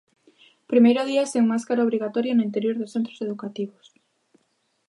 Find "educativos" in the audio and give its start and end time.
3.25-3.85